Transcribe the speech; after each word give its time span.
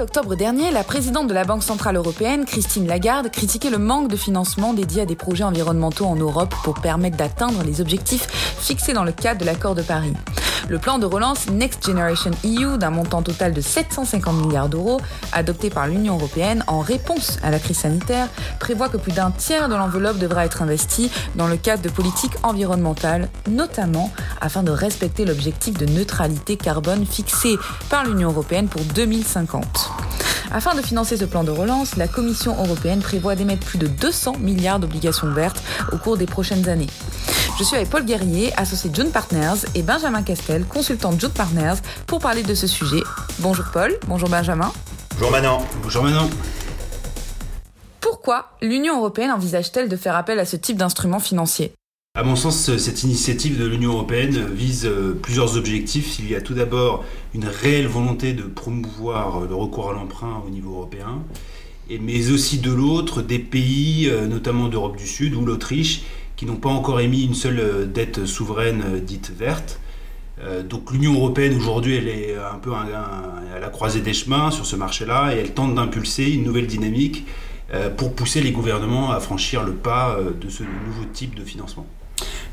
d'octobre 0.00 0.34
dernier, 0.34 0.70
la 0.70 0.82
présidente 0.82 1.26
de 1.26 1.34
la 1.34 1.44
Banque 1.44 1.62
Centrale 1.62 1.96
Européenne, 1.96 2.46
Christine 2.46 2.86
Lagarde, 2.86 3.30
critiquait 3.30 3.68
le 3.68 3.76
manque 3.76 4.08
de 4.08 4.16
financement 4.16 4.72
dédié 4.72 5.02
à 5.02 5.04
des 5.04 5.14
projets 5.14 5.44
environnementaux 5.44 6.06
en 6.06 6.16
Europe 6.16 6.54
pour 6.64 6.80
permettre 6.80 7.18
d'atteindre 7.18 7.62
les 7.64 7.82
objectifs 7.82 8.26
fixés 8.58 8.94
dans 8.94 9.04
le 9.04 9.12
cadre 9.12 9.40
de 9.40 9.44
l'accord 9.44 9.74
de 9.74 9.82
Paris. 9.82 10.14
Le 10.68 10.78
plan 10.78 10.98
de 10.98 11.06
relance 11.06 11.48
Next 11.50 11.84
Generation 11.84 12.30
EU, 12.44 12.78
d'un 12.78 12.90
montant 12.90 13.22
total 13.22 13.52
de 13.52 13.60
750 13.60 14.46
milliards 14.46 14.68
d'euros, 14.68 15.00
adopté 15.32 15.70
par 15.70 15.86
l'Union 15.86 16.16
européenne 16.16 16.64
en 16.66 16.80
réponse 16.80 17.38
à 17.42 17.50
la 17.50 17.58
crise 17.58 17.78
sanitaire, 17.78 18.28
prévoit 18.58 18.88
que 18.88 18.96
plus 18.96 19.12
d'un 19.12 19.30
tiers 19.30 19.68
de 19.68 19.74
l'enveloppe 19.74 20.18
devra 20.18 20.44
être 20.44 20.62
investi 20.62 21.10
dans 21.34 21.48
le 21.48 21.56
cadre 21.56 21.82
de 21.82 21.88
politiques 21.88 22.34
environnementales, 22.42 23.28
notamment 23.48 24.12
afin 24.40 24.62
de 24.62 24.70
respecter 24.70 25.24
l'objectif 25.24 25.76
de 25.78 25.86
neutralité 25.86 26.56
carbone 26.56 27.06
fixé 27.06 27.58
par 27.88 28.04
l'Union 28.04 28.30
européenne 28.30 28.68
pour 28.68 28.82
2050. 28.82 29.90
Afin 30.52 30.74
de 30.74 30.82
financer 30.82 31.16
ce 31.16 31.24
plan 31.24 31.44
de 31.44 31.52
relance, 31.52 31.96
la 31.96 32.08
Commission 32.08 32.56
européenne 32.58 33.00
prévoit 33.00 33.36
d'émettre 33.36 33.64
plus 33.64 33.78
de 33.78 33.86
200 33.86 34.38
milliards 34.40 34.80
d'obligations 34.80 35.30
vertes 35.30 35.62
au 35.92 35.96
cours 35.96 36.16
des 36.16 36.26
prochaines 36.26 36.68
années. 36.68 36.88
Je 37.60 37.64
suis 37.66 37.76
avec 37.76 37.90
Paul 37.90 38.06
Guerrier, 38.06 38.54
associé 38.56 38.90
June 38.90 39.10
Partners, 39.10 39.66
et 39.74 39.82
Benjamin 39.82 40.22
Castel, 40.22 40.64
consultant 40.64 41.12
June 41.18 41.28
Partners, 41.28 41.74
pour 42.06 42.18
parler 42.18 42.42
de 42.42 42.54
ce 42.54 42.66
sujet. 42.66 43.02
Bonjour 43.40 43.66
Paul, 43.70 43.98
bonjour 44.08 44.30
Benjamin. 44.30 44.72
Bonjour 45.18 45.30
Manon. 45.30 45.58
Bonjour 45.82 46.02
Manon. 46.02 46.30
Pourquoi 48.00 48.52
l'Union 48.62 48.96
européenne 48.96 49.30
envisage-t-elle 49.30 49.90
de 49.90 49.96
faire 49.96 50.16
appel 50.16 50.38
à 50.38 50.46
ce 50.46 50.56
type 50.56 50.78
d'instrument 50.78 51.18
financier? 51.18 51.72
À 52.14 52.22
mon 52.22 52.34
sens, 52.34 52.74
cette 52.78 53.02
initiative 53.02 53.60
de 53.60 53.66
l'Union 53.66 53.92
européenne 53.92 54.42
vise 54.54 54.86
euh, 54.86 55.12
plusieurs 55.22 55.58
objectifs. 55.58 56.18
Il 56.18 56.30
y 56.30 56.36
a 56.36 56.40
tout 56.40 56.54
d'abord 56.54 57.04
une 57.34 57.44
réelle 57.44 57.88
volonté 57.88 58.32
de 58.32 58.44
promouvoir 58.44 59.40
le 59.40 59.54
recours 59.54 59.90
à 59.90 59.92
l'emprunt 59.92 60.42
au 60.46 60.48
niveau 60.48 60.76
européen, 60.76 61.18
mais 61.90 62.30
aussi 62.30 62.56
de 62.56 62.72
l'autre 62.72 63.20
des 63.20 63.38
pays, 63.38 64.08
euh, 64.08 64.26
notamment 64.26 64.68
d'Europe 64.68 64.96
du 64.96 65.06
Sud 65.06 65.34
ou 65.34 65.44
l'Autriche, 65.44 66.04
qui 66.40 66.46
n'ont 66.46 66.56
pas 66.56 66.70
encore 66.70 67.00
émis 67.00 67.26
une 67.26 67.34
seule 67.34 67.60
euh, 67.60 67.84
dette 67.84 68.24
souveraine 68.24 68.98
dite 69.02 69.30
verte. 69.30 69.78
Donc 70.70 70.90
l'Union 70.90 71.12
européenne 71.12 71.54
aujourd'hui, 71.54 71.96
elle 71.96 72.08
est 72.08 72.34
un 72.34 72.56
peu 72.56 72.72
à 72.72 73.60
la 73.60 73.68
croisée 73.68 74.00
des 74.00 74.14
chemins 74.14 74.50
sur 74.50 74.64
ce 74.64 74.74
marché-là 74.74 75.34
et 75.34 75.38
elle 75.38 75.52
tente 75.52 75.74
d'impulser 75.74 76.30
une 76.30 76.44
nouvelle 76.44 76.66
dynamique 76.66 77.26
pour 77.98 78.14
pousser 78.14 78.40
les 78.40 78.50
gouvernements 78.50 79.10
à 79.10 79.20
franchir 79.20 79.64
le 79.64 79.74
pas 79.74 80.16
de 80.18 80.48
ce 80.48 80.62
nouveau 80.62 81.04
type 81.12 81.34
de 81.34 81.44
financement. 81.44 81.84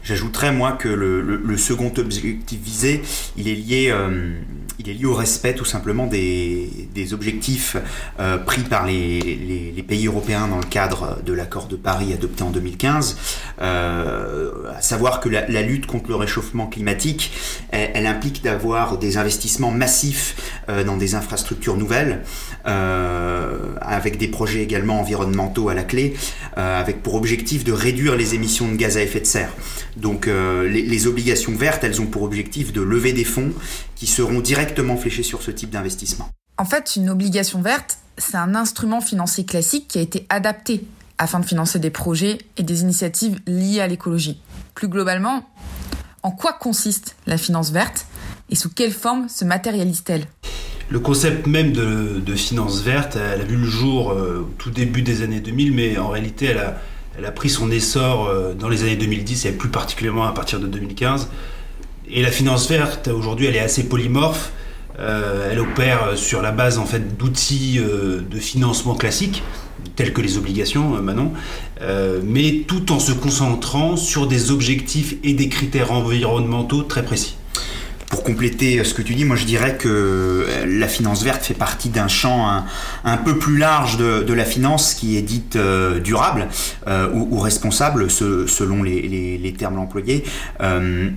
J'ajouterais 0.04 0.54
moi 0.54 0.72
que 0.72 0.88
le, 0.88 1.58
second 1.58 1.92
objectif 1.98 2.60
visé, 2.62 3.02
il 3.36 3.48
est 3.48 3.56
lié, 3.56 3.90
euh, 3.92 4.40
il 4.80 4.90
est 4.90 4.94
lié 4.94 5.06
au 5.06 5.14
respect 5.14 5.54
tout 5.54 5.66
simplement 5.66 6.08
des, 6.08 7.14
objectifs 7.14 7.78
euh, 8.20 8.38
pris 8.38 8.62
par 8.62 8.86
les, 8.86 9.84
pays 9.88 10.08
européens 10.08 10.48
dans 10.50 10.58
le 10.58 10.66
cadre 10.66 11.20
de 11.26 11.32
l'accord 11.32 11.68
de 11.68 11.78
Paris 11.78 12.12
adopté 12.12 12.44
en 12.44 12.50
2015, 12.50 13.18
euh, 13.62 14.52
à 14.76 14.82
savoir 14.82 15.22
que 15.22 15.30
la, 15.30 15.62
lutte 15.62 15.86
contre 15.86 16.10
le 16.10 16.16
réchauffement 16.16 16.68
climatique, 16.68 17.32
elle, 17.72 18.06
implique 18.06 18.44
d'avoir 18.44 18.98
des 18.98 19.18
investissements 19.18 19.72
massifs 19.72 20.36
dans 20.86 20.98
des 20.98 21.16
infrastructures 21.16 21.78
nouvelles, 21.78 22.24
avec 22.66 24.18
des 24.18 24.28
projets 24.28 24.62
également 24.62 25.00
environnementaux 25.00 25.70
à 25.70 25.74
la 25.74 25.84
clé, 25.84 26.16
avec 26.56 27.02
pour 27.02 27.16
objectif 27.16 27.64
de 27.64 27.72
réduire 27.72 28.18
les 28.18 28.36
émissions 28.36 28.68
de 28.68 28.76
gaz 28.76 28.98
à 28.98 29.02
effet 29.02 29.22
de 29.22 29.26
serre. 29.26 29.54
Donc 29.98 30.28
euh, 30.28 30.68
les, 30.68 31.08
obligations 31.08 31.54
vertes, 31.54 31.84
elles 31.84 32.00
ont 32.02 32.06
pour 32.06 32.24
objectif 32.24 32.72
de 32.72 32.82
lever 32.82 33.14
des 33.14 33.24
fonds 33.24 33.52
qui 33.98 34.08
seront 34.08 34.40
directement 34.40 34.96
fléchés 34.96 35.24
sur 35.24 35.42
ce 35.42 35.52
type 35.52 35.70
d'investissement. 35.70 36.30
En 36.58 36.66
fait, 36.66 36.96
une 36.96 37.10
obligation 37.10 37.62
verte, 37.62 37.98
c'est 38.18 38.38
un 38.38 38.56
instrument 38.56 39.02
financier 39.02 39.46
classique 39.46 39.88
qui 39.88 40.00
a 40.00 40.02
été 40.02 40.26
adapté 40.30 40.86
afin 41.18 41.40
de 41.40 41.46
financer 41.46 41.80
des 41.80 41.90
projets 41.90 42.38
et 42.58 42.64
des 42.64 42.82
initiatives 42.82 43.40
liées 43.48 43.80
à 43.80 43.88
l'écologie. 43.88 44.40
Plus 44.76 44.88
globalement, 44.88 45.50
en 46.24 46.32
quoi 46.32 46.54
consiste 46.54 47.16
la 47.26 47.38
finance 47.38 47.72
verte 47.72 48.06
et 48.50 48.56
sous 48.56 48.70
quelle 48.70 48.92
forme 48.92 49.28
se 49.30 49.46
matérialise-t-elle? 49.46 50.26
Le 50.90 51.00
concept 51.00 51.48
même 51.48 51.74
de, 51.74 52.36
finance 52.36 52.82
verte, 52.82 53.18
elle 53.18 53.42
a 53.42 53.44
vu 53.44 53.58
le 53.58 53.68
jour 53.68 54.12
euh, 54.12 54.48
au 54.48 54.54
tout 54.58 54.70
début 54.70 55.02
des 55.02 55.22
années 55.22 55.42
2000, 55.42 55.74
mais 55.74 55.98
en 55.98 56.08
réalité, 56.10 56.46
elle 56.46 56.60
a, 56.60 56.78
elle 57.18 57.26
a 57.26 57.32
pris 57.32 57.50
son 57.50 57.70
essor 57.72 58.28
euh, 58.28 58.54
dans 58.54 58.70
les 58.70 58.84
années 58.84 58.96
2010 58.96 59.48
et 59.48 59.52
plus 59.52 59.70
particulièrement 59.70 60.26
à 60.26 60.32
partir 60.32 60.60
de 60.60 60.68
2015. 60.68 61.30
Et 62.10 62.22
la 62.22 62.32
finance 62.32 62.70
verte, 62.70 63.08
aujourd'hui, 63.08 63.48
elle 63.48 63.56
est 63.56 63.60
assez 63.60 63.84
polymorphe. 63.88 64.52
Euh, 65.00 65.50
elle 65.52 65.60
opère 65.60 66.14
sur 66.16 66.42
la 66.42 66.52
base 66.52 66.80
en 66.80 66.86
fait 66.86 67.18
d'outils 67.18 67.78
euh, 67.80 68.22
de 68.22 68.40
financement 68.40 68.96
classiques 68.96 69.44
tels 69.96 70.12
que 70.12 70.22
les 70.22 70.38
obligations, 70.38 71.02
Manon, 71.02 71.34
mais 72.24 72.64
tout 72.68 72.92
en 72.92 73.00
se 73.00 73.12
concentrant 73.12 73.96
sur 73.96 74.28
des 74.28 74.50
objectifs 74.52 75.16
et 75.24 75.34
des 75.34 75.50
critères 75.50 75.92
environnementaux 75.92 76.82
très 76.82 77.04
précis. 77.04 77.37
Pour 78.18 78.24
compléter 78.24 78.84
ce 78.84 78.96
que 78.96 79.04
tu 79.04 79.14
dis, 79.14 79.26
moi 79.26 79.36
je 79.36 79.46
dirais 79.46 79.78
que 79.78 79.88
euh, 79.88 80.66
la 80.66 80.88
finance 80.88 81.24
verte 81.24 81.46
fait 81.46 81.54
partie 81.54 81.90
d'un 81.90 82.08
champ 82.08 82.64
un, 83.04 83.18
peu 83.18 83.38
plus 83.38 83.60
large 83.60 83.98
de, 83.98 84.34
la 84.34 84.44
finance 84.44 84.96
qui 84.96 85.18
est 85.18 85.22
dite 85.22 85.56
euh, 85.56 86.00
durable 86.00 86.48
euh, 86.88 87.10
ou, 87.14 87.38
responsable 87.38 88.10
selon 88.10 88.82
les, 88.82 89.56
termes 89.56 89.78
employés. 89.78 90.24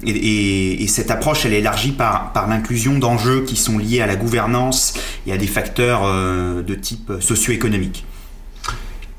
et, 0.07 0.87
cette 0.89 1.11
approche, 1.11 1.47
elle 1.47 1.55
est 1.55 1.61
élargie 1.61 1.93
par, 1.93 2.35
par 2.35 2.47
l'inclusion 2.47 2.99
d'enjeux 2.99 3.45
qui 3.47 3.57
sont 3.57 3.79
liés 3.79 4.03
à 4.03 4.07
la 4.07 4.17
gouvernance 4.17 4.93
et 5.27 5.33
à 5.33 5.39
des 5.39 5.47
facteurs 5.47 6.03
de 6.03 6.75
type 6.75 7.13
socio-économique. 7.21 8.05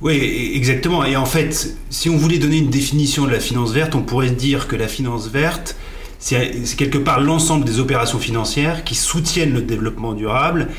Oui, 0.02 0.52
exactement. 0.54 1.04
Et 1.04 1.16
en 1.16 1.26
fait, 1.26 1.76
si 1.90 2.12
on 2.12 2.18
voulait 2.18 2.38
donner 2.38 2.60
une 2.60 2.70
définition 2.70 3.26
de 3.26 3.32
la 3.32 3.40
finance 3.40 3.72
verte, 3.72 3.96
on 3.96 4.04
pourrait 4.04 4.30
dire 4.30 4.68
que 4.68 4.76
la 4.76 4.88
finance 4.88 5.30
verte, 5.30 5.76
c'est 6.22 6.76
quelque 6.78 7.00
part 7.00 7.20
l'ensemble 7.20 7.66
des 7.66 7.80
opérations 7.80 8.20
financières 8.20 8.84
qui 8.84 8.96
soutiennent 8.96 9.54
le 9.54 9.62
développement 9.62 10.14
durable 10.14 10.70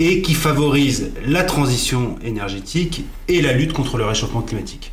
et 0.00 0.22
qui 0.22 0.34
favorisent 0.34 1.12
la 1.24 1.44
transition 1.44 2.16
énergétique 2.24 3.04
et 3.28 3.40
la 3.40 3.52
lutte 3.52 3.72
contre 3.72 3.96
le 3.96 4.04
réchauffement 4.04 4.42
climatique. 4.42 4.92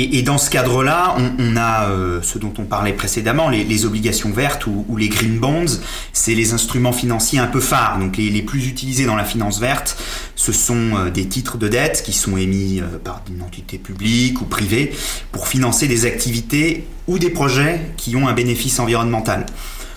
Et, 0.00 0.22
dans 0.22 0.38
ce 0.38 0.48
cadre-là, 0.48 1.16
on, 1.40 1.56
a 1.56 1.88
euh, 1.88 2.20
ce 2.22 2.38
dont 2.38 2.54
on 2.56 2.62
parlait 2.62 2.92
précédemment, 2.92 3.48
les, 3.48 3.84
obligations 3.84 4.30
vertes 4.30 4.64
ou, 4.68 4.96
les 4.96 5.08
green 5.08 5.40
bonds. 5.40 5.80
C'est 6.12 6.36
les 6.36 6.52
instruments 6.52 6.92
financiers 6.92 7.40
un 7.40 7.48
peu 7.48 7.58
phares. 7.58 7.98
Donc 7.98 8.16
les, 8.16 8.42
plus 8.42 8.68
utilisés 8.68 9.06
dans 9.06 9.16
la 9.16 9.24
finance 9.24 9.58
verte, 9.58 10.00
ce 10.36 10.52
sont 10.52 10.94
euh, 10.94 11.10
des 11.10 11.26
titres 11.26 11.58
de 11.58 11.66
dette 11.66 12.04
qui 12.04 12.12
sont 12.12 12.36
émis 12.36 12.80
euh, 12.80 12.98
par 13.02 13.22
une 13.28 13.42
entité 13.42 13.76
publique 13.76 14.40
ou 14.40 14.44
privée 14.44 14.92
pour 15.32 15.48
financer 15.48 15.88
des 15.88 16.06
activités 16.06 16.86
ou 17.08 17.18
des 17.18 17.30
projets 17.30 17.80
qui 17.96 18.14
ont 18.14 18.28
un 18.28 18.34
bénéfice 18.34 18.78
environnemental. 18.78 19.46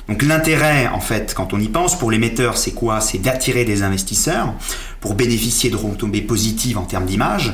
Donc 0.08 0.24
l'intérêt, 0.24 0.88
en 0.88 1.00
fait, 1.00 1.36
quand 1.36 1.54
on 1.54 1.60
y 1.60 1.68
pense, 1.68 1.98
pour 1.98 2.10
l'émetteur, 2.10 2.58
c'est 2.58 2.72
quoi? 2.72 3.02
C'est 3.02 3.20
d'attirer 3.20 3.66
des 3.66 3.84
investisseurs 3.84 4.56
pour 5.00 5.14
bénéficier 5.14 5.70
de 5.70 5.76
retombées 5.76 6.22
positives 6.22 6.80
en 6.80 6.86
termes 6.86 7.06
d'image. 7.06 7.54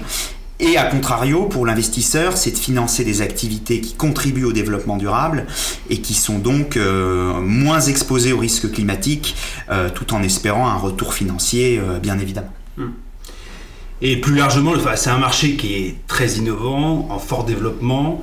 Et 0.59 0.77
à 0.77 0.85
contrario, 0.85 1.43
pour 1.43 1.67
l'investisseur, 1.67 2.35
c'est 2.35 2.51
de 2.51 2.57
financer 2.57 3.03
des 3.03 3.21
activités 3.21 3.79
qui 3.79 3.93
contribuent 3.93 4.45
au 4.45 4.53
développement 4.53 4.97
durable 4.97 5.45
et 5.91 6.01
qui 6.01 6.15
sont 6.15 6.39
donc 6.39 6.77
euh, 6.77 7.39
moins 7.41 7.79
exposées 7.79 8.33
aux 8.33 8.39
risques 8.39 8.71
climatiques, 8.71 9.35
euh, 9.69 9.89
tout 9.89 10.15
en 10.15 10.23
espérant 10.23 10.67
un 10.67 10.77
retour 10.77 11.13
financier, 11.13 11.79
euh, 11.79 11.99
bien 11.99 12.17
évidemment. 12.17 12.53
Hmm. 12.77 12.89
Et 14.01 14.17
plus 14.17 14.35
largement, 14.35 14.73
c'est 14.95 15.11
un 15.11 15.19
marché 15.19 15.57
qui 15.57 15.75
est 15.75 15.95
très 16.07 16.33
innovant, 16.33 17.07
en 17.11 17.19
fort 17.19 17.45
développement, 17.45 18.21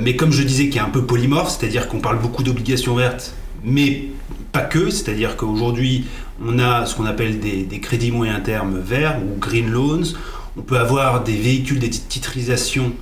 mais 0.00 0.16
comme 0.16 0.32
je 0.32 0.42
disais, 0.42 0.70
qui 0.70 0.78
est 0.78 0.82
un 0.82 0.88
peu 0.88 1.04
polymorphe, 1.04 1.58
c'est-à-dire 1.58 1.88
qu'on 1.88 2.00
parle 2.00 2.20
beaucoup 2.20 2.42
d'obligations 2.42 2.94
vertes, 2.94 3.34
mais 3.62 4.06
pas 4.52 4.62
que, 4.62 4.88
c'est-à-dire 4.88 5.36
qu'aujourd'hui, 5.36 6.06
on 6.42 6.58
a 6.58 6.86
ce 6.86 6.94
qu'on 6.94 7.04
appelle 7.04 7.38
des, 7.38 7.64
des 7.64 7.80
crédits 7.80 8.12
moyen 8.12 8.40
terme 8.40 8.78
verts 8.78 9.18
ou 9.18 9.38
green 9.38 9.70
loans 9.70 10.14
on 10.56 10.62
peut 10.62 10.78
avoir 10.78 11.24
des 11.24 11.36
véhicules, 11.36 11.78
des 11.78 11.90
titrisations 11.90 12.92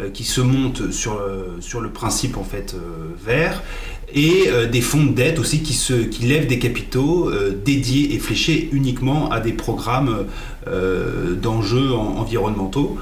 euh, 0.00 0.08
qui 0.08 0.24
se 0.24 0.40
montent 0.40 0.90
sur, 0.90 1.18
euh, 1.18 1.58
sur 1.60 1.82
le 1.82 1.90
principe 1.90 2.38
en 2.38 2.44
fait 2.44 2.74
euh, 2.74 3.14
vert 3.22 3.62
et 4.14 4.50
des 4.70 4.82
fonds 4.82 5.04
de 5.04 5.12
dette 5.12 5.38
aussi 5.38 5.62
qui, 5.62 5.74
qui 6.10 6.24
lèvent 6.26 6.46
des 6.46 6.58
capitaux 6.58 7.32
dédiés 7.64 8.14
et 8.14 8.18
fléchés 8.18 8.68
uniquement 8.70 9.30
à 9.30 9.40
des 9.40 9.54
programmes 9.54 10.26
d'enjeux 11.40 11.94
environnementaux. 11.94 12.98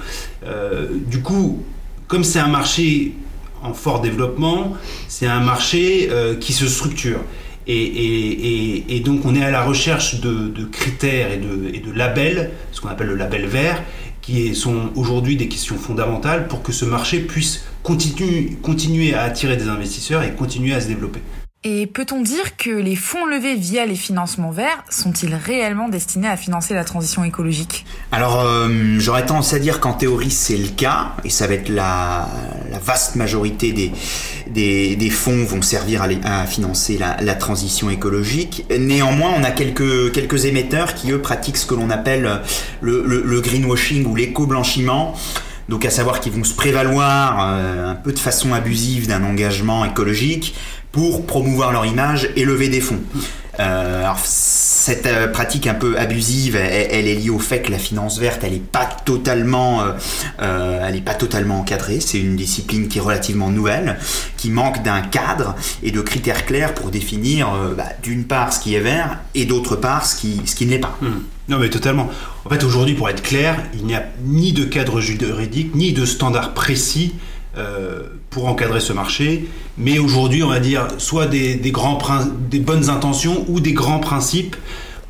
du 1.09 1.21
coup, 1.21 1.65
comme 2.07 2.23
c'est 2.23 2.39
un 2.39 2.47
marché 2.47 3.15
en 3.61 3.75
fort 3.75 4.03
développement, 4.03 4.77
c'est 5.09 5.27
un 5.27 5.41
marché 5.41 6.09
qui 6.39 6.53
se 6.53 6.69
structure. 6.69 7.19
Et, 7.73 9.01
donc 9.05 9.25
on 9.25 9.35
est 9.35 9.45
à 9.45 9.51
la 9.51 9.63
recherche 9.63 10.21
de, 10.21 10.65
critères 10.71 11.33
et 11.33 11.39
de, 11.39 11.93
labels, 11.93 12.51
ce 12.73 12.81
qu'on 12.81 12.89
appelle 12.89 13.09
le 13.09 13.17
label 13.17 13.47
vert, 13.47 13.83
qui 14.21 14.55
sont 14.55 14.91
aujourd'hui 14.97 15.37
des 15.37 15.49
questions 15.49 15.77
fondamentales 15.77 16.49
pour 16.49 16.63
que 16.63 16.73
ce 16.73 16.85
marché 16.85 17.21
puisse 17.21 17.65
continuer 17.83 19.15
à 19.15 19.23
attirer 19.23 19.57
des 19.57 19.69
investisseurs 19.69 20.23
et 20.23 20.33
continuer 20.33 20.75
à 20.75 20.81
se 20.81 20.89
développer. 20.89 21.21
Et 21.63 21.87
peut-on 21.87 22.23
dire 22.23 22.57
que 22.57 22.71
les 22.71 22.97
fonds 22.97 23.27
levés 23.27 23.55
via 23.55 23.85
les 23.85 23.95
financements 23.95 24.51
verts 24.51 24.83
sont-ils 24.89 25.35
réellement 25.35 25.91
destinés 25.91 26.27
à 26.27 26.39
financer 26.39 26.73
la 26.73 26.85
transition 26.85 27.23
écologique? 27.23 27.85
Alors 28.13 28.41
euh, 28.41 28.97
j'aurais 28.99 29.27
tendance 29.27 29.53
à 29.53 29.59
dire 29.59 29.79
qu'en 29.79 29.93
théorie 29.93 30.31
c'est 30.31 30.57
le 30.57 30.69
cas, 30.69 31.17
et 31.23 31.29
ça 31.29 31.47
va 31.47 31.53
être 31.53 31.69
la, 31.69 32.31
vaste 32.83 33.17
majorité 33.17 33.73
des, 33.73 34.97
des, 34.97 35.11
fonds 35.11 35.45
vont 35.45 35.61
servir 35.61 36.03
à, 36.25 36.47
financer 36.47 36.99
la, 36.99 37.35
transition 37.35 37.91
écologique. 37.91 38.65
Néanmoins 38.71 39.35
on 39.39 39.45
a 39.45 39.51
quelques, 39.51 40.13
quelques 40.13 40.47
émetteurs 40.47 40.95
qui 40.95 41.11
eux 41.11 41.21
pratiquent 41.21 41.59
ce 41.59 41.67
que 41.67 41.75
l'on 41.75 41.91
appelle 41.91 42.41
le, 42.81 43.05
le 43.05 43.41
greenwashing 43.43 44.07
ou 44.07 44.17
l'éco-blanchiment. 44.17 45.15
Donc 45.71 45.85
à 45.85 45.91
savoir 45.91 46.19
qu'ils 46.19 46.33
vont 46.33 46.43
se 46.43 46.53
prévaloir 46.53 47.39
euh, 47.41 47.93
un 47.93 47.95
peu 47.95 48.13
de 48.13 48.19
façon 48.19 48.53
abusive 48.53 49.07
d'un 49.07 49.23
engagement 49.23 49.85
écologique 49.85 50.57
pour 50.91 51.25
promouvoir 51.27 51.71
leur 51.71 51.87
image 51.87 52.29
et 52.35 52.45
lever 52.45 52.69
des 52.69 52.81
fonds. 52.81 52.99
Euh, 53.59 54.05
alors, 54.05 54.19
cette 54.19 55.07
euh, 55.07 55.27
pratique 55.27 55.67
un 55.67 55.75
peu 55.75 55.99
abusive, 55.99 56.57
elle, 56.57 57.09
est 57.09 57.15
liée 57.15 57.31
au 57.31 57.39
fait 57.39 57.63
que 57.63 57.71
la 57.71 57.79
finance 57.79 58.19
verte, 58.19 58.43
elle 58.45 58.53
n'est 58.53 58.59
pas 58.59 58.89
totalement, 59.05 59.83
euh, 60.41 61.01
pas 61.05 61.15
totalement 61.15 61.61
encadrée. 61.61 62.01
C'est 62.01 62.19
une 62.19 62.37
discipline 62.37 62.89
qui 62.89 62.99
est 62.99 63.01
relativement 63.01 63.51
nouvelle, 63.51 63.99
qui 64.37 64.51
manque 64.51 64.83
d'un 64.83 65.01
cadre 65.01 65.57
et 65.83 65.91
de 65.91 66.01
critères 66.01 66.47
clairs 66.47 66.75
pour 66.75 66.91
définir, 66.91 67.49
bah, 67.77 67.85
d'une 68.03 68.25
part, 68.25 68.53
ce 68.53 68.61
qui 68.61 68.75
est 68.75 68.81
vert 68.81 69.19
et 69.35 69.45
d'autre 69.45 69.77
part, 69.77 70.07
ce 70.07 70.17
qui, 70.17 70.41
ce 70.45 70.55
qui 70.55 70.67
ne 70.67 70.71
l'est 70.71 70.79
pas. 70.79 70.97
Hmm. 71.01 71.23
Non, 71.49 71.59
mais 71.59 71.71
totalement. 71.71 72.09
En 72.45 72.49
fait, 72.49 72.63
aujourd'hui, 72.63 72.95
pour 72.95 73.09
être 73.09 73.23
clair, 73.23 73.57
il 73.75 73.85
n'y 73.85 73.95
a 73.95 74.05
ni 74.25 74.53
de 74.53 74.65
cadre 74.65 75.01
juridique, 75.01 75.75
ni 75.75 75.93
de 75.93 76.05
standard 76.05 76.55
précis 76.55 77.15
pour 78.31 78.47
encadrer 78.47 78.81
ce 78.81 78.93
marché. 78.93 79.49
Mais 79.77 79.99
aujourd'hui, 79.99 80.43
on 80.43 80.49
va 80.49 80.61
dire 80.61 80.87
soit 80.99 81.27
des, 81.27 81.59
grands 81.71 81.99
des 82.49 82.61
bonnes 82.61 82.89
intentions 82.89 83.45
ou 83.49 83.61
des 83.61 83.73
grands 83.73 83.99
principes 83.99 84.57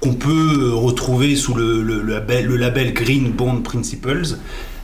qu'on 0.01 0.15
peut 0.15 0.73
retrouver 0.73 1.37
sous 1.37 1.55
le, 1.55 1.83
label, 2.03 2.47
le, 2.47 2.57
label, 2.57 2.95
Green 2.95 3.31
Bond 3.31 3.61
Principles. 3.61 4.37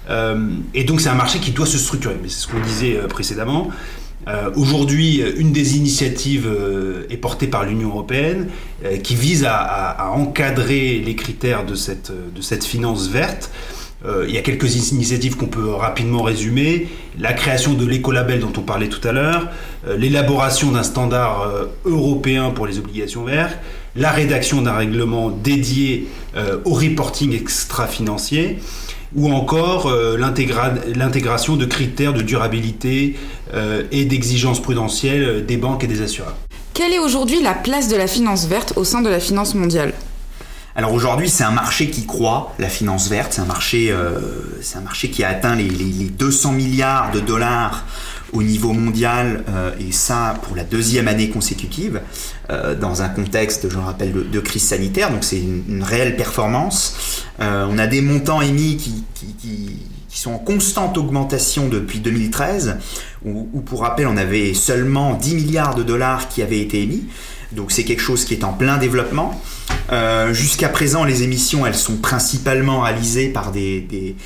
Euh, 0.09 0.51
et 0.75 0.85
donc 0.85 1.01
c'est 1.01 1.09
un 1.09 1.15
marché 1.15 1.39
qui 1.41 1.51
doit 1.51 1.67
se 1.67 1.79
structurer. 1.79 2.17
Mais 2.23 2.29
c'est 2.29 2.41
ce 2.41 2.47
qu'on 2.47 2.61
disait 2.61 2.97
euh, 2.97 3.09
précédemment. 3.09 3.71
Aujourd'hui, 4.57 5.23
une 5.37 5.53
des 5.53 5.77
initiatives 5.77 6.51
est 7.09 7.17
portée 7.17 7.47
par 7.47 7.65
l'Union 7.65 7.91
européenne 7.91 8.49
qui 9.05 9.15
vise 9.15 9.45
à, 9.45 9.55
à, 9.55 10.11
encadrer 10.11 10.99
les 10.99 11.15
critères 11.15 11.65
de 11.65 11.77
cette, 11.77 12.11
de 12.11 12.43
cette 12.43 12.65
finance 12.65 13.07
verte. 13.07 13.53
Euh, 14.07 14.25
il 14.29 14.35
y 14.35 14.39
a 14.39 14.43
quelques 14.43 14.93
initiatives 14.93 15.37
qu'on 15.37 15.47
peut 15.47 15.71
rapidement 15.71 16.23
résumer. 16.23 16.89
La 17.19 17.33
création 17.33 17.75
de 17.75 17.85
l'écolabel 17.85 18.41
dont 18.41 18.53
on 18.57 18.61
parlait 18.61 18.89
tout 18.89 19.07
à 19.07 19.13
l'heure, 19.13 19.49
euh, 19.87 19.97
l'élaboration 19.97 20.71
d'un 20.71 20.83
standard 20.83 21.43
euh, 21.43 21.65
européen 21.85 22.51
pour 22.51 22.67
les 22.67 22.79
obligations 22.79 23.25
vertes, 23.25 23.59
la 23.97 24.11
rédaction 24.11 24.63
d'un 24.63 24.75
règlement 24.75 25.31
dédié 25.31 26.07
au 26.67 26.75
reporting 26.75 27.33
extra-financier, 27.35 28.59
ou 29.15 29.33
encore 29.33 29.91
l'intégration 30.19 31.57
de 31.57 31.65
critères 31.65 32.13
de 32.13 32.21
durabilité 32.21 33.17
et 33.91 34.05
d'exigences 34.05 34.61
prudentielles 34.61 35.47
des 35.47 35.57
banques 35.57 35.83
et 35.83 35.87
des 35.87 36.03
assureurs. 36.03 36.37
Quelle 36.75 36.93
est 36.93 36.99
aujourd'hui 36.99 37.41
la 37.43 37.55
place 37.55 37.89
de 37.89 37.97
la 37.97 38.07
finance 38.07 38.47
verte 38.47 38.75
au 38.77 38.85
sein 38.85 39.01
de 39.01 39.09
la 39.09 39.19
finance 39.19 39.55
mondiale? 39.55 39.95
Alors 40.77 40.93
aujourd'hui, 40.93 41.31
c'est 41.31 41.43
un 41.43 41.53
marché 41.53 41.89
qui 41.89 42.05
croît, 42.05 42.53
la 42.59 42.69
finance 42.69 43.09
verte. 43.09 43.33
C'est 43.33 43.41
un 43.41 43.47
marché, 43.47 43.91
euh, 43.91 44.21
c'est 44.61 44.77
un 44.77 44.83
marché 44.83 45.09
qui 45.09 45.25
a 45.25 45.31
atteint 45.31 45.57
les, 45.57 45.71
200 45.71 46.53
milliards 46.53 47.11
de 47.13 47.21
dollars 47.21 47.87
au 48.35 48.43
niveau 48.43 48.75
mondial, 48.75 49.43
euh, 49.49 49.71
et 49.81 49.91
ça 49.91 50.39
pour 50.43 50.55
la 50.55 50.65
deuxième 50.65 51.09
année 51.09 51.31
consécutive, 51.31 52.03
euh, 52.51 52.75
dans 52.75 53.01
un 53.01 53.09
contexte, 53.09 53.71
je 53.71 53.75
le 53.75 53.81
rappelle, 53.81 54.13
de, 54.31 54.41
crise 54.41 54.65
sanitaire. 54.65 55.11
Donc 55.11 55.25
c'est 55.25 55.39
une, 55.39 55.83
réelle 55.83 56.15
performance. 56.15 57.25
on 57.39 57.79
a 57.79 57.87
des 57.87 58.03
montants 58.03 58.43
émis 58.43 58.77
qui, 58.77 59.05
qui, 59.39 59.79
sont 60.11 60.33
en 60.33 60.39
constante 60.39 60.97
augmentation 60.99 61.69
depuis 61.69 62.01
2013, 62.01 62.77
où, 63.25 63.49
où, 63.53 63.61
pour 63.61 63.81
rappel, 63.81 64.07
on 64.07 64.17
avait 64.17 64.55
seulement 64.55 65.15
10 65.15 65.35
milliards 65.37 65.75
de 65.75 65.83
dollars 65.83 66.29
qui 66.29 66.43
avaient 66.43 66.61
été 66.61 66.83
émis. 66.83 67.05
Donc 67.53 67.71
c'est 67.71 67.85
quelque 67.85 68.03
chose 68.03 68.25
qui 68.25 68.35
est 68.35 68.45
en 68.45 68.53
plein 68.53 68.77
développement. 68.77 69.41
Euh, 69.93 70.33
jusqu'à 70.33 70.69
présent, 70.69 71.05
les 71.05 71.23
émissions, 71.23 71.67
elles 71.67 71.75
sont 71.77 71.97
principalement 71.97 72.81
réalisées 72.81 73.29
par 73.29 73.53
des, 73.53 74.17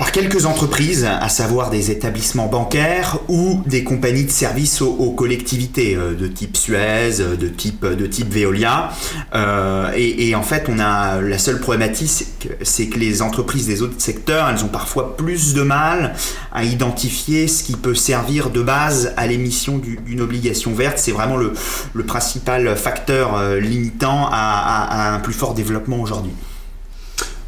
par 0.00 0.12
quelques 0.12 0.46
entreprises, 0.46 1.04
à 1.04 1.28
savoir 1.28 1.68
des 1.68 1.90
établissements 1.90 2.46
bancaires 2.46 3.18
ou 3.28 3.62
des 3.66 3.84
compagnies 3.84 4.24
de 4.24 4.30
services 4.30 4.80
aux, 4.80 5.10
collectivités 5.10 5.94
euh, 5.94 6.14
de 6.14 6.26
type 6.26 6.56
Suez, 6.56 7.18
de 7.38 7.48
type 7.48 7.84
de 7.84 8.06
type 8.06 8.32
Veolia. 8.32 8.92
Euh, 9.34 9.92
et, 9.94 10.34
en 10.34 10.42
fait, 10.42 10.70
on 10.70 10.78
a 10.78 11.20
la 11.20 11.36
seule 11.36 11.60
problématique, 11.60 12.48
c'est 12.62 12.86
que 12.86 12.98
les 12.98 13.20
entreprises 13.20 13.66
des 13.66 13.82
autres 13.82 14.00
secteurs, 14.00 14.48
elles 14.48 14.64
ont 14.64 14.68
parfois 14.68 15.18
plus 15.18 15.52
de 15.52 15.60
mal 15.60 16.14
à 16.50 16.64
identifier 16.64 17.46
ce 17.46 17.62
qui 17.62 17.76
peut 17.76 17.94
servir 17.94 18.48
de 18.48 18.62
base 18.62 19.12
à 19.18 19.26
l'émission 19.26 19.76
d'une 19.76 20.22
obligation 20.22 20.72
verte. 20.72 20.96
C'est 20.96 21.12
vraiment 21.12 21.36
le, 21.36 21.52
principal 22.04 22.74
facteur 22.74 23.36
euh, 23.36 23.60
limitant 23.60 24.30
à 24.32 25.14
un 25.14 25.18
plus 25.18 25.34
fort 25.34 25.52
développement 25.52 26.00
aujourd'hui. 26.00 26.32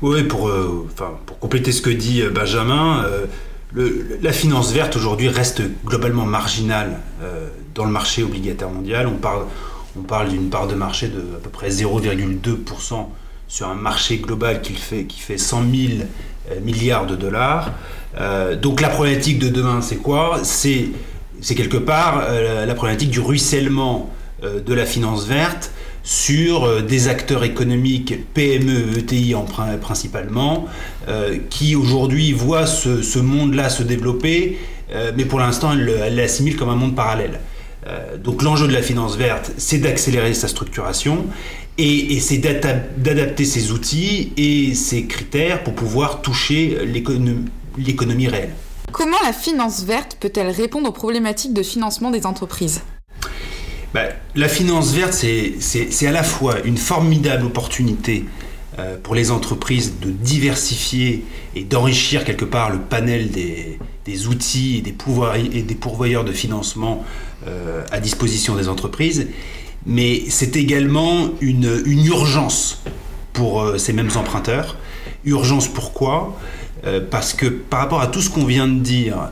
Oui, 0.02 0.24
pour, 0.24 0.48
euh, 0.48 0.88
pour 1.26 1.38
compléter 1.38 1.70
ce 1.70 1.80
que 1.80 1.88
dit 1.88 2.22
euh, 2.22 2.30
Benjamin, 2.30 3.04
euh, 3.04 4.18
la 4.20 4.32
finance 4.32 4.72
verte 4.72 4.96
aujourd'hui 4.96 5.28
reste 5.28 5.62
globalement 5.86 6.26
marginale 6.26 6.98
dans 7.74 7.86
le 7.86 7.90
marché 7.90 8.22
obligataire 8.22 8.68
mondial. 8.68 9.06
On 9.06 9.16
parle, 9.16 9.44
on 9.98 10.02
parle 10.02 10.28
d'une 10.28 10.50
part 10.50 10.66
de 10.66 10.74
marché 10.74 11.08
de 11.08 11.20
à 11.20 11.40
peu 11.42 11.48
près 11.48 11.70
0,2% 11.70 13.06
sur 13.48 13.68
un 13.68 13.74
marché 13.74 14.18
global 14.18 14.60
qui 14.60 14.74
fait, 14.74 15.04
qui 15.04 15.20
fait 15.20 15.38
100 15.38 15.62
000 15.62 15.72
milliards 16.62 17.06
de 17.06 17.16
dollars. 17.16 17.70
donc 18.60 18.82
la 18.82 18.90
problématique 18.90 19.38
de 19.38 19.48
demain, 19.48 19.80
c'est 19.80 19.96
quoi? 19.96 20.40
C'est 20.42 20.90
quelque 21.56 21.78
part 21.78 22.26
la 22.66 22.74
problématique 22.74 23.08
du 23.08 23.20
ruissellement 23.20 24.10
de 24.42 24.74
la 24.74 24.84
finance 24.84 25.24
verte 25.26 25.70
sur 26.02 26.64
euh, 26.64 26.82
des 26.82 27.08
acteurs 27.08 27.44
économiques 27.44 28.32
PME, 28.34 28.98
ETI 28.98 29.34
en, 29.34 29.44
principalement, 29.80 30.66
euh, 31.08 31.38
qui 31.50 31.76
aujourd'hui 31.76 32.32
voient 32.32 32.66
ce, 32.66 33.18
monde-là 33.18 33.70
se 33.70 33.82
développer, 33.82 34.58
euh, 34.92 35.12
mais 35.16 35.24
pour 35.24 35.38
l'instant, 35.38 35.72
elle 35.72 36.14
l'assimile 36.14 36.56
comme 36.56 36.68
un 36.68 36.76
monde 36.76 36.94
parallèle. 36.94 37.40
donc 38.22 38.42
l'enjeu 38.42 38.68
de 38.68 38.72
la 38.72 38.82
finance 38.82 39.16
verte, 39.16 39.50
c'est 39.56 39.78
d'accélérer 39.78 40.34
sa 40.34 40.46
structuration 40.46 41.26
et, 41.78 42.20
c'est 42.20 42.38
d'adapter 42.38 43.44
ses 43.44 43.72
outils 43.72 44.32
et 44.36 44.74
ses 44.74 45.06
critères 45.06 45.64
pour 45.64 45.74
pouvoir 45.74 46.22
toucher 46.22 46.78
l'économie 46.86 48.28
réelle. 48.28 48.52
Comment 48.92 49.16
la 49.24 49.32
finance 49.32 49.82
verte 49.82 50.16
peut-elle 50.20 50.50
répondre 50.50 50.90
aux 50.90 50.92
problématiques 50.92 51.54
de 51.54 51.64
financement 51.64 52.12
des 52.12 52.24
entreprises? 52.24 52.82
Bah, 53.94 54.04
la 54.34 54.48
finance 54.48 54.92
verte, 54.92 55.12
c'est 55.12 56.06
à 56.06 56.12
la 56.12 56.22
fois 56.22 56.60
une 56.64 56.78
formidable 56.78 57.46
opportunité 57.46 58.24
euh, 58.78 58.96
pour 59.02 59.14
les 59.14 59.30
entreprises 59.30 59.98
de 60.00 60.10
diversifier 60.10 61.26
et 61.54 61.62
d'enrichir 61.62 62.24
quelque 62.24 62.46
part 62.46 62.70
le 62.70 62.78
panel 62.78 63.30
des, 63.30 64.26
outils 64.28 64.78
et 64.78 64.80
des, 64.80 64.94
et 65.54 65.62
des, 65.62 65.74
pourvoyeurs 65.74 66.24
de 66.24 66.32
financement 66.32 67.04
euh, 67.46 67.84
à 67.92 68.00
disposition 68.00 68.56
des 68.56 68.70
entreprises, 68.70 69.28
mais 69.84 70.22
c'est 70.30 70.56
également 70.56 71.28
une, 71.42 71.82
urgence 71.86 72.82
pour 73.34 73.60
euh, 73.60 73.76
ces 73.76 73.92
mêmes 73.92 74.12
emprunteurs. 74.16 74.78
Urgence 75.26 75.68
pourquoi? 75.68 76.38
Parce 77.12 77.32
que 77.32 77.46
par 77.46 77.78
rapport 77.78 78.00
à 78.00 78.08
tout 78.08 78.20
ce 78.20 78.28
qu'on 78.28 78.44
vient 78.44 78.66
de 78.66 78.80
dire 78.80 79.30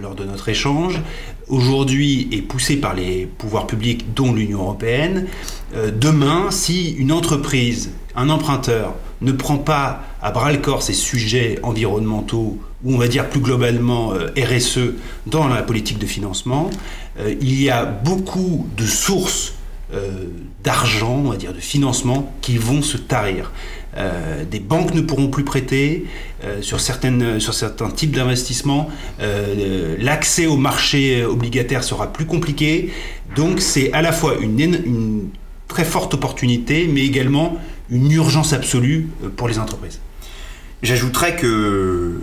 lors 0.00 0.14
de 0.14 0.22
notre 0.22 0.48
échange, 0.48 1.00
aujourd'hui 1.48 2.28
est 2.32 2.42
poussé 2.42 2.76
par 2.76 2.94
les 2.94 3.26
pouvoirs 3.26 3.66
publics, 3.66 4.14
dont 4.14 4.32
l'Union 4.32 4.60
européenne, 4.60 5.26
euh, 5.74 5.90
demain, 5.90 6.50
si 6.50 6.92
une 6.92 7.12
entreprise, 7.12 7.92
un 8.16 8.30
emprunteur, 8.30 8.94
ne 9.20 9.32
prend 9.32 9.58
pas 9.58 10.02
à 10.22 10.30
bras 10.30 10.52
le 10.52 10.58
corps 10.58 10.82
ces 10.82 10.92
sujets 10.92 11.58
environnementaux, 11.62 12.58
ou 12.84 12.94
on 12.94 12.98
va 12.98 13.08
dire 13.08 13.28
plus 13.28 13.40
globalement 13.40 14.12
euh, 14.12 14.28
RSE, 14.36 14.94
dans 15.26 15.48
la 15.48 15.62
politique 15.62 15.98
de 15.98 16.06
financement, 16.06 16.70
euh, 17.18 17.34
il 17.40 17.60
y 17.60 17.70
a 17.70 17.84
beaucoup 17.84 18.66
de 18.76 18.86
sources 18.86 19.54
d'argent, 20.64 21.22
on 21.24 21.30
va 21.30 21.36
dire, 21.36 21.52
de 21.52 21.60
financement 21.60 22.34
qui 22.40 22.58
vont 22.58 22.82
se 22.82 22.96
tarir. 22.96 23.52
Euh, 23.96 24.44
des 24.44 24.60
banques 24.60 24.94
ne 24.94 25.00
pourront 25.00 25.28
plus 25.28 25.44
prêter 25.44 26.06
euh, 26.44 26.62
sur, 26.62 26.80
certaines, 26.80 27.38
sur 27.38 27.54
certains 27.54 27.90
types 27.90 28.14
d'investissements. 28.14 28.88
Euh, 29.20 29.96
l'accès 30.00 30.46
au 30.46 30.56
marché 30.56 31.24
obligataire 31.24 31.84
sera 31.84 32.12
plus 32.12 32.26
compliqué. 32.26 32.90
Donc 33.36 33.60
c'est 33.60 33.92
à 33.92 34.02
la 34.02 34.12
fois 34.12 34.36
une, 34.40 35.28
très 35.68 35.84
forte 35.84 36.14
opportunité, 36.14 36.88
mais 36.92 37.02
également 37.02 37.58
une 37.90 38.10
urgence 38.10 38.52
absolue 38.52 39.08
pour 39.36 39.48
les 39.48 39.58
entreprises. 39.58 40.00
J'ajouterais 40.82 41.36
que 41.36 42.20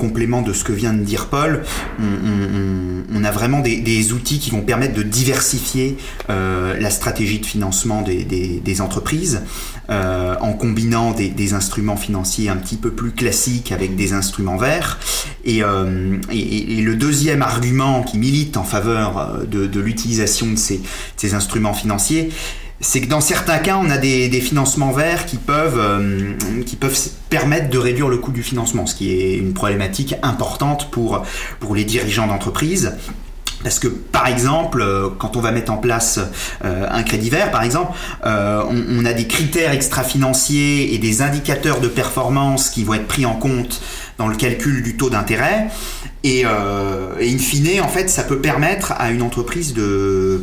complément 0.00 0.40
de 0.40 0.52
ce 0.52 0.64
que 0.64 0.72
vient 0.72 0.94
de 0.94 1.04
dire 1.04 1.26
Paul, 1.26 1.62
on, 2.00 3.24
a 3.24 3.30
vraiment 3.30 3.60
des, 3.60 4.12
outils 4.12 4.38
qui 4.38 4.50
vont 4.50 4.62
permettre 4.62 4.94
de 4.94 5.02
diversifier 5.02 5.98
euh, 6.30 6.78
la 6.80 6.90
stratégie 6.90 7.38
de 7.38 7.46
financement 7.46 8.02
des, 8.02 8.80
entreprises 8.80 9.42
euh, 9.90 10.34
en 10.40 10.54
combinant 10.54 11.12
des, 11.12 11.54
instruments 11.54 11.96
financiers 11.96 12.48
un 12.48 12.56
petit 12.56 12.76
peu 12.76 12.90
plus 12.90 13.12
classiques 13.12 13.72
avec 13.72 13.94
des 13.94 14.14
instruments 14.14 14.56
verts. 14.56 14.98
Et, 15.44 15.62
euh, 15.62 16.16
le 16.30 16.94
deuxième 16.94 17.42
argument 17.42 18.02
qui 18.02 18.16
milite 18.18 18.56
en 18.56 18.64
faveur 18.64 19.40
de, 19.46 19.80
l'utilisation 19.80 20.46
de 20.46 20.56
ces 20.56 21.34
instruments 21.34 21.74
financiers, 21.74 22.30
c'est 22.80 23.02
que 23.02 23.08
dans 23.08 23.20
certains 23.20 23.58
cas, 23.58 23.78
on 23.80 23.90
a 23.90 23.98
des, 23.98 24.40
financements 24.40 24.92
verts 24.92 25.26
qui 25.26 25.36
peuvent, 25.36 25.78
euh, 25.78 26.34
permettre 27.28 27.68
de 27.68 27.78
réduire 27.78 28.08
le 28.08 28.16
coût 28.16 28.32
du 28.32 28.42
financement, 28.42 28.86
ce 28.86 28.94
qui 28.94 29.12
est 29.12 29.36
une 29.36 29.52
problématique 29.52 30.14
importante 30.22 30.90
pour, 30.90 31.22
les 31.74 31.84
dirigeants 31.84 32.26
d'entreprise. 32.26 32.96
Parce 33.62 33.78
que 33.78 33.88
par 33.88 34.26
exemple, 34.26 34.80
euh, 34.80 35.10
quand 35.18 35.36
on 35.36 35.40
va 35.40 35.52
mettre 35.52 35.70
en 35.70 35.76
place 35.76 36.18
euh, 36.64 36.86
un 36.90 37.02
crédit 37.02 37.28
vert, 37.28 37.50
par 37.50 37.62
exemple, 37.62 37.92
on, 38.24 39.04
a 39.04 39.12
des 39.12 39.26
critères 39.26 39.72
extra-financiers 39.72 40.94
et 40.94 40.98
des 40.98 41.20
indicateurs 41.20 41.80
de 41.80 41.88
performance 41.88 42.70
qui 42.70 42.84
vont 42.84 42.94
être 42.94 43.06
pris 43.06 43.26
en 43.26 43.34
compte 43.34 43.82
dans 44.16 44.28
le 44.28 44.36
calcul 44.36 44.82
du 44.82 44.96
taux 44.96 45.10
d'intérêt. 45.10 45.68
Et, 46.22 46.42
euh, 46.44 47.14
in 47.20 47.38
fine, 47.38 47.80
en 47.80 47.88
fait, 47.88 48.10
ça 48.10 48.24
peut 48.24 48.38
permettre 48.38 48.92
à 48.92 49.10
une 49.10 49.22
entreprise 49.22 49.74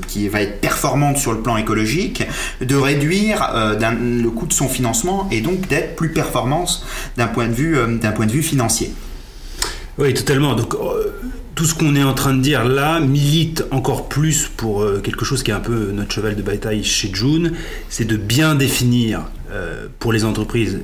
qui 0.08 0.28
va 0.28 0.42
être 0.42 0.60
performante 0.60 1.18
sur 1.18 1.34
le 1.34 1.42
plan 1.42 1.58
écologique 1.58 2.24
de 2.62 2.76
réduire 2.76 3.52
euh, 3.54 3.76
le 3.92 4.30
coût 4.30 4.48
de 4.48 4.54
son 4.54 4.68
financement 4.68 5.28
et 5.32 5.42
donc 5.42 5.68
d'être 5.68 5.96
plus 5.96 6.10
performante 6.10 6.84
d'un 7.16 7.28
point, 7.28 7.48
de 7.48 7.54
vue, 7.54 7.78
euh, 7.78 7.98
point 8.16 8.26
de 8.26 8.32
vue 8.32 8.44
financier. 8.44 8.92
Oui, 10.00 10.14
totalement. 10.14 10.56
Donc, 10.56 10.76
tout 11.56 11.66
ce 11.66 11.74
qu'on 11.74 11.96
est 11.96 12.04
en 12.04 12.14
train 12.14 12.36
de 12.36 12.42
dire 12.42 12.64
là 12.64 13.00
milite 13.00 13.66
encore 13.72 14.10
plus 14.10 14.48
pour 14.56 14.86
quelque 15.02 15.26
chose 15.26 15.42
qui 15.42 15.50
est 15.50 15.56
un 15.56 15.60
peu 15.60 15.92
notre 15.92 16.12
cheval 16.12 16.36
de 16.36 16.44
bataille 16.44 16.84
chez 16.84 17.10
June, 17.12 17.54
c'est 17.90 18.06
de 18.06 18.16
bien 18.16 18.54
définir 18.54 19.24
pour 19.98 20.14
les 20.14 20.24
entreprises 20.24 20.82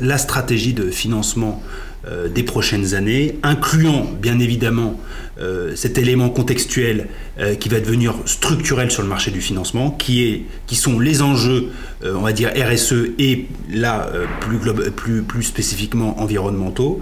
la 0.00 0.18
stratégie 0.18 0.72
de 0.72 0.90
financement 0.90 1.62
euh, 1.62 1.85
des 2.28 2.42
prochaines 2.42 2.94
années, 2.94 3.38
incluant 3.42 4.06
bien 4.20 4.38
évidemment 4.38 4.94
euh, 4.94 5.00
cet 5.74 5.98
élément 5.98 6.30
contextuel 6.30 7.08
euh, 7.38 7.54
qui 7.54 7.68
va 7.68 7.80
devenir 7.80 8.14
structurel 8.24 8.90
sur 8.90 9.02
le 9.02 9.08
marché 9.08 9.30
du 9.30 9.42
financement, 9.42 9.90
qui, 9.90 10.46
sont 10.72 10.98
les 10.98 11.20
enjeux, 11.22 11.70
on 12.04 12.20
va 12.20 12.32
dire 12.32 12.50
RSE 12.56 13.10
et 13.18 13.46
là 13.70 14.10
plus, 14.40 14.58
plus, 14.92 15.22
plus 15.22 15.42
spécifiquement 15.42 16.20
environnementaux, 16.20 17.00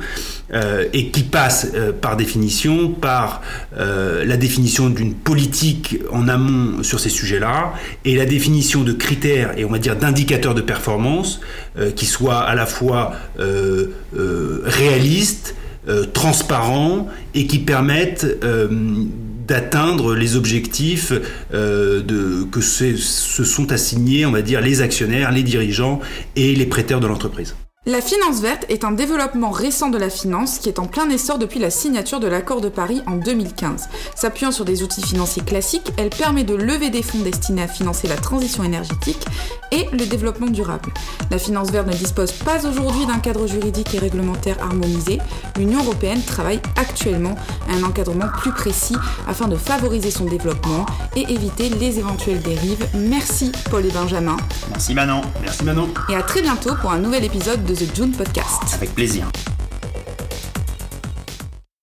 et 0.92 1.08
qui 1.10 1.22
passent 1.24 1.72
par 2.00 2.16
définition 2.16 2.90
par 2.90 3.42
la 3.76 4.36
définition 4.36 4.90
d'une 4.90 5.14
politique 5.14 5.98
en 6.12 6.28
amont 6.28 6.82
sur 6.82 7.00
ces 7.00 7.08
sujets-là, 7.08 7.72
et 8.04 8.14
la 8.16 8.26
définition 8.26 8.82
de 8.82 8.92
critères 8.92 9.58
et 9.58 9.64
on 9.64 9.70
va 9.70 9.78
dire 9.78 9.96
d'indicateurs 9.96 10.54
de 10.54 10.62
performance 10.62 11.40
qui 11.96 12.06
soient 12.06 12.40
à 12.40 12.54
la 12.54 12.66
fois 12.66 13.12
réalistes, 14.64 15.56
euh, 15.88 16.04
transparents 16.06 17.08
et 17.34 17.46
qui 17.46 17.58
permettent 17.58 18.26
euh, 18.42 18.68
d'atteindre 19.46 20.14
les 20.14 20.36
objectifs 20.36 21.12
euh, 21.52 22.02
de, 22.02 22.44
que 22.44 22.60
se 22.60 23.44
sont 23.44 23.72
assignés, 23.72 24.24
on 24.26 24.32
va 24.32 24.42
dire, 24.42 24.60
les 24.60 24.80
actionnaires, 24.80 25.30
les 25.30 25.42
dirigeants 25.42 26.00
et 26.36 26.54
les 26.54 26.66
prêteurs 26.66 27.00
de 27.00 27.06
l'entreprise. 27.06 27.54
La 27.86 28.00
finance 28.00 28.40
verte 28.40 28.64
est 28.70 28.82
un 28.82 28.92
développement 28.92 29.50
récent 29.50 29.90
de 29.90 29.98
la 29.98 30.08
finance 30.08 30.58
qui 30.58 30.70
est 30.70 30.78
en 30.78 30.86
plein 30.86 31.10
essor 31.10 31.36
depuis 31.36 31.60
la 31.60 31.68
signature 31.68 32.18
de 32.18 32.26
l'accord 32.26 32.62
de 32.62 32.70
Paris 32.70 33.02
en 33.06 33.16
2015. 33.16 33.90
S'appuyant 34.14 34.52
sur 34.52 34.64
des 34.64 34.82
outils 34.82 35.02
financiers 35.02 35.42
classiques, 35.42 35.92
elle 35.98 36.08
permet 36.08 36.44
de 36.44 36.54
lever 36.54 36.88
des 36.88 37.02
fonds 37.02 37.18
destinés 37.18 37.64
à 37.64 37.68
financer 37.68 38.08
la 38.08 38.16
transition 38.16 38.64
énergétique 38.64 39.26
et 39.70 39.86
le 39.92 40.06
développement 40.06 40.46
durable. 40.46 40.94
La 41.30 41.36
finance 41.38 41.70
verte 41.70 41.88
ne 41.88 41.92
dispose 41.92 42.32
pas 42.32 42.66
aujourd'hui 42.66 43.04
d'un 43.04 43.18
cadre 43.18 43.46
juridique 43.46 43.92
et 43.94 43.98
réglementaire 43.98 44.56
harmonisé. 44.62 45.18
L'Union 45.58 45.80
européenne 45.80 46.22
travaille 46.22 46.60
actuellement 46.76 47.34
à 47.68 47.74
un 47.74 47.82
encadrement 47.82 48.28
plus 48.38 48.52
précis 48.52 48.96
afin 49.28 49.46
de 49.46 49.56
favoriser 49.56 50.10
son 50.10 50.24
développement 50.24 50.86
et 51.16 51.30
éviter 51.30 51.68
les 51.68 51.98
éventuelles 51.98 52.40
dérives. 52.40 52.86
Merci 52.94 53.52
Paul 53.70 53.84
et 53.84 53.90
Benjamin. 53.90 54.38
Merci 54.70 54.94
Manon. 54.94 55.20
Merci 55.42 55.64
Manon. 55.64 55.88
Et 56.08 56.16
à 56.16 56.22
très 56.22 56.40
bientôt 56.40 56.74
pour 56.80 56.90
un 56.90 56.98
nouvel 56.98 57.24
épisode 57.24 57.62
de 57.74 57.86
The 57.86 57.96
June 57.96 58.12
Podcast. 58.12 58.74
Avec 58.74 58.94
plaisir. 58.94 59.30